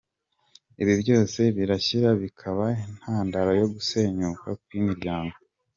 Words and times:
Ibi 0.81 0.93
byose 1.01 1.41
birashyira 1.57 2.09
bikaba 2.21 2.65
intandaro 2.87 3.51
yo 3.61 3.67
gusenyuka 3.73 4.47
kw’imiryango. 4.63 5.35